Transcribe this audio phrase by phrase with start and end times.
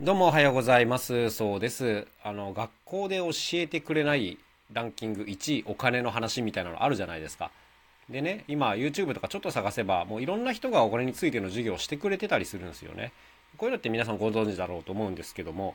[0.00, 1.28] どうもおはようございます。
[1.30, 2.06] そうです。
[2.22, 4.38] あの、学校で教えてくれない
[4.72, 7.50] ランキング1位、お金の話みたいなのあるじゃないですか。
[8.08, 13.12] でね、今 YouTube とかちょっと探せば、もういろんな人がお金についての授業をしてくれてたりするんですよね。
[13.56, 15.74] こういうのって皆さんご存知だろうと思うんですけども、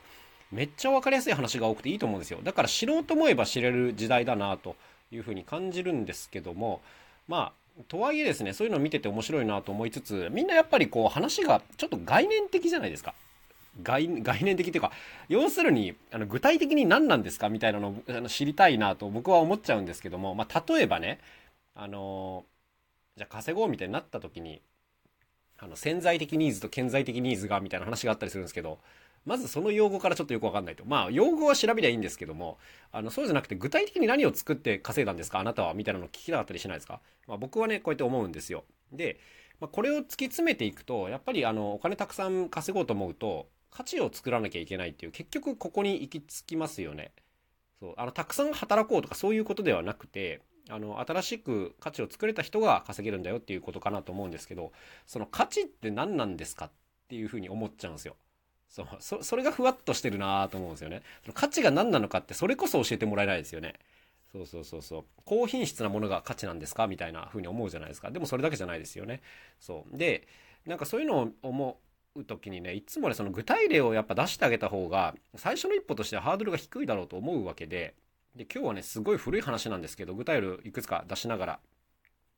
[0.50, 2.38] めっちゃ分かりやすい話が多くていいと思うんですよ。
[2.42, 4.74] だから知ろうと思えば知れる時代だなと
[5.12, 6.80] いうふうに感じるんですけども、
[7.28, 13.12] まあ、とはいえですね、そういうのを見てて面白いなと思いつつ、みんなやっぱりこう話がちょっと概念的じゃないですか。
[13.82, 14.92] 概念的っていうか
[15.28, 21.18] 要するにあの具体的に何なんですかみたいなのをあの知りたいなと僕は思っちゃうんですけども、まあ、例えばね
[21.74, 22.44] あの
[23.16, 24.60] じゃあ稼ごうみたいになった時に
[25.58, 28.78] あの潜在的ニーズと顕在的ニーズがみたいな話があったりするんですけど
[29.24, 30.84] まずその用語からちょっとよくわかんないと。
[30.84, 32.58] まあ用語は調べりゃいいんですけども
[32.92, 38.64] あのそうじゃなくて具体的に何を作って稼いだんですかあなたはみたいなの聞きたかったりしないですか、まあ、僕はねこうやって思うんですよ。
[38.92, 39.18] で
[39.60, 47.12] まあこれを突き詰めていくとやっぱりあのお金たくさん稼ごうと思うと価値を作らなきゃいけないっていう結局ここに行き着きますよね。
[47.80, 50.40] そうあのたくさん働こうとかそういうことではなくて
[50.70, 54.72] あの新しく価値を作れた人が稼げるんだよっていうことかなと思うんですけど
[55.06, 56.70] その価値って何なんですかっ
[57.08, 58.16] ていうふうに思っちゃうんですよ。
[58.68, 61.02] そうそそれがふわっとしてるなと思うんですよね。
[61.22, 63.74] その価値が何なのかってそれこそ教えてもらえないですよね。
[64.32, 69.22] そうそうそうそう高品質なものが価値なんですかみたいな風に思うじゃないですかでもそれだけじゃないですよね
[69.60, 70.26] そうで
[70.66, 71.78] なんかそういうのを思
[72.16, 77.94] う時にねいつもねその具体例をやっぱ出してあげた方が最初の一歩としてはハードルが低いだろうと思うわけで
[78.36, 81.58] で今日はねすごい古い話なんですけど具体例をいくつか出しながら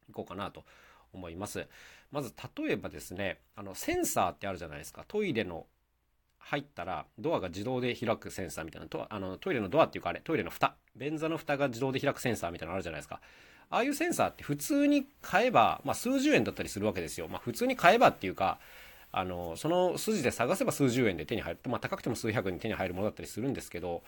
[0.09, 0.65] いこうかなと
[1.13, 1.67] 思います。
[2.13, 5.05] まず例えばですねあのセンサーってあるじゃないですか。
[5.09, 5.67] トイレの
[6.39, 10.75] 入ったらドアが自動で開くセンサーみたいなとあのトイレのドアっていうかあれトイレの蓋。
[10.95, 13.21] 便座の蓋が自動で開くセンサーみたいなのあるじゃないですか。
[13.69, 17.29] ああいうセンサーって普通に買えば、まあ、数十円だったりするわけですよ。
[17.29, 18.59] まあ、普通に買えばっていうか、
[19.17, 21.71] あの、その筋で探せば数十円で手に入る。
[21.71, 24.03] まあ、高くても数百円で手に入るものだったりするんですけど、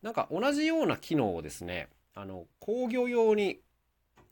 [0.00, 3.60] なんか同じような機能をですね、あの、工業用に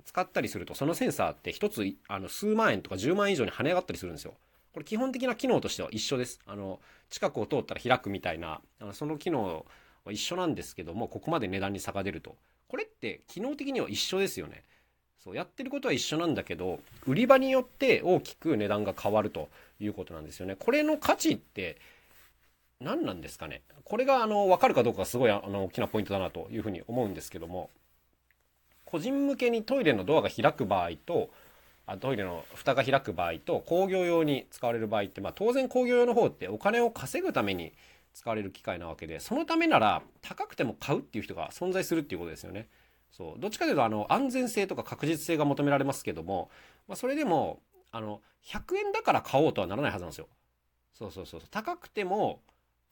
[0.07, 4.33] 使ったりすると、そのセンサーって一つ、あの、数万円とか10万円以上に跳ね上がったりするんですよ。
[4.73, 6.41] これ基本的な機能としては一緒です。
[6.47, 6.81] あの、
[7.11, 9.67] 近くを通ったら開くみたいな、あのその機能
[10.07, 12.37] は一緒なんですけども、ここまで値段に差が出ると。
[12.69, 14.65] これって機能的には一緒ですよね。
[15.23, 20.57] そうやってることは一緒なんだけど売り場によって大きく値段が変わるということなんですよね。
[20.59, 21.77] これの価値って
[22.81, 27.71] 何なんですかねこれがあの分かるかどうかがすごいあの大きなポイントだなというふうに思うんですけども
[28.85, 31.31] 個人向けにトイレのドアが開く場合と
[31.87, 37.73] あトイレの蓋が開く場合と工業用に使われる場合って、まあ、当然工業用の方ってお金を稼ぐために
[38.13, 42.67] 使われる機械なわけでそのためなら高くても買うっていう人が存在するっていうことですよね。
[43.13, 46.51] そうどっちかというとあの安全性とか確実性が求められますけども、
[46.89, 47.61] まあ、それでも
[47.93, 50.27] あの100円だから買おうとはならないはずなんですよ。
[50.95, 52.41] そうそうそう高くても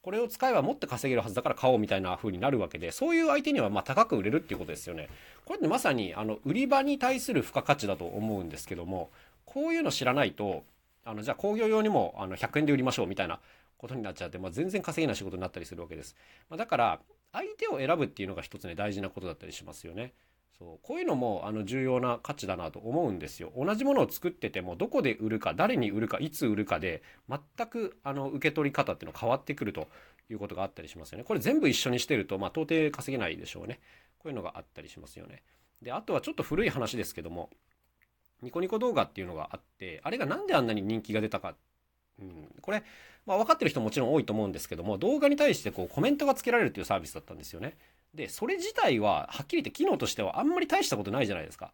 [0.01, 5.09] これを使えばもっと稼げるはずだから買おうみたいな風になるわけでそういう相手にはま高く売れるっていうことですよね。
[5.45, 9.09] これってまさにあの売り場に対する付加価値だと思うんですけども
[9.45, 10.63] こういうの知らないと
[11.03, 13.39] あのじゃあ工業用にもあの100円で売りましょうみたいな
[13.77, 16.15] ことになっちゃって、まあ、全然稼げない仕事になったりするわけです。
[16.49, 16.99] まあ、だから
[17.33, 20.13] 相手を選ぶっていうのが一つね大事なことだったりしますよね。
[20.57, 23.51] そうこういうのもあの重要な価値だなと思うんですよ。
[23.57, 29.87] 同じものを作っててもどこで売るか誰に売るかいつ売るかで全くあの受け取り方っていうの変わってくると
[30.29, 31.23] いうことがあったりしますよね。
[31.23, 33.79] これ全部一緒にしてると、まあ、到底稼げないでしょうね。
[34.19, 35.41] こういうのがあったりしますよね。
[35.81, 37.49] であとはちょっと古い話ですけども
[38.41, 41.55] ニコニコ動画っていうのがあってあれが何であんなに人気が出たか
[42.21, 42.83] うん、これ、
[43.25, 47.77] まあ、分かってる人ももちろん多いと思うんですけども動画に対してこうコメントがつけられるというサービスだったんですよね。
[48.13, 51.71] でそれ自体ははっきり言って機能としてはあんまり大したことないじゃないですか。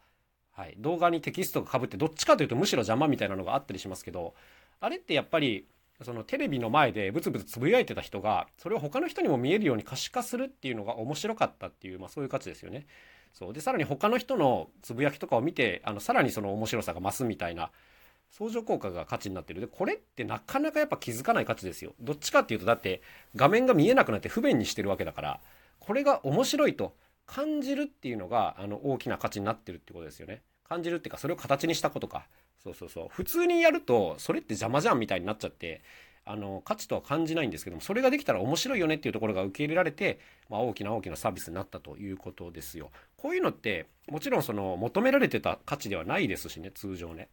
[0.52, 4.34] はい、動画にテキストがかぶってどっちかというとむしろ邪魔みたいなのがあったりしますけど
[4.80, 5.68] あれってやっぱり
[6.04, 12.86] そのテレビの前でブツブツつぶやいてた人がそれを他の人にも見えるように可視化するっていうのが面白かったっていう、まあ、そういう価値ですよね。
[13.34, 17.72] そうでさらに他の人のつぶやきとかを見てあのさらにその面白さが増すみたいな
[18.32, 19.62] 相乗効果が価値になってる。
[19.62, 21.94] でこれってなかなかやっぱ気づかない価値ですよ。
[22.00, 23.02] どっちかっていうとだって
[23.36, 25.40] 画面が見えなくなって不便にしてるわけだから
[25.80, 26.96] これが面白いと
[27.26, 30.42] 感じるっていうのがあの大きな価値になってるってことですよね。
[30.68, 32.28] 感じるっていうかそれを形にしたことか。
[32.64, 33.08] そうそうそう。
[33.10, 35.82] 普通にやるとそれって邪魔じゃんみたいになっちゃって
[36.28, 40.20] あの価値とは感じないんですけどもそれができたら面白いよねっていうところが受け入れられて、
[40.50, 42.92] まあ、大きな大きなサービスになったということですよ。
[43.16, 47.30] こういうのってもちろんその求められてた価値ではないですしね通常ね。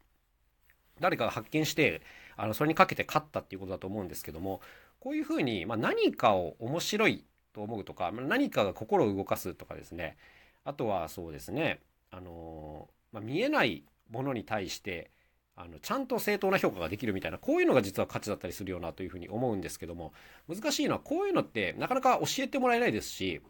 [1.01, 2.03] 誰かが発見して
[2.37, 4.61] あのそれにかけて勝ったっていうことだと思うんですけども
[5.01, 10.17] こういうふうに、まあ、何かを面白いと思うとか何かが心を動かすとかですね。
[10.65, 11.81] あとはそうですね。
[12.11, 15.11] あの、まあ、見えないものに対して
[15.57, 20.13] あのちゃんと正当な評価ができるみたいなこういうのが実は価値だったりするよなというふうに思うんですけども
[20.49, 23.41] 難しいのはこういうのってなかなか教えてもらえないですし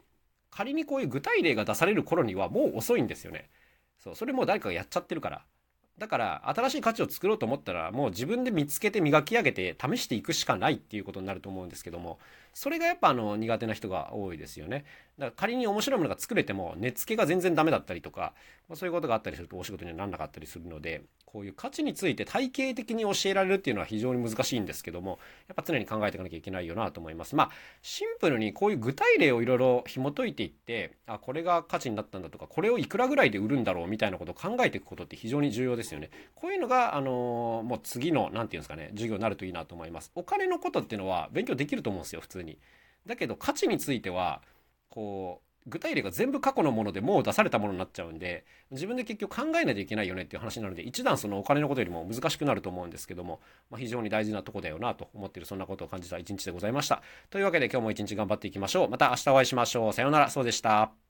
[0.50, 3.49] 仮にこういう具体例が出される頃にはもう遅いんですよね。
[3.99, 5.44] そうそれも誰かがやっちゃってるから。
[5.99, 12.19] だから新しい価値を作ろうと思ったらもう自分で見つけて磨き上げて試していくしかないっていうことになると思うんですけども
[12.52, 14.85] それがやっぱあの苦手な人が多いですよね。
[15.19, 18.32] だから仮に面白いものが作れても根付けが全然ダメだったりとか
[18.75, 25.19] そういうことがあったりするとお仕事にはならなかったりするのでこういう価値について体系的に教えられるっていうのは非常に難しいんですけども
[25.49, 27.37] やっぱ常に考えていかなきゃいけないよなと思います。
[27.37, 27.50] まあ
[27.82, 36.10] シンプルにこういう具体例をいろいろ紐解いていってあこれが価値になったんだとかこれをいくらぐらいで売るんだろうみたいなことを考えていくことって非常に重要ですですよね。
[36.34, 40.10] こういうのがあのもう次の何て言うんですかね授業になるといいなと思います。
[40.14, 42.58] お金のことっていうのは勉強できると思うんですよ普通に。
[43.06, 44.42] だけど価値については
[44.88, 53.40] こう具体例が全部過去のものでもう出されたものになっちゃうんで自分で結局考えないといけないよねっていう話なので一段そのお金のことよりも難しくなると思うんですけども、
[53.70, 57.02] まあ、非常に大事なとこだよなと思ってるそんなことを感じた一日でございました。
[57.30, 58.90] というわけで今日も一日頑張っていきましょう。
[58.90, 59.92] また明日お会いしましょう。
[59.92, 60.30] さようなら。
[60.30, 61.03] そうでした。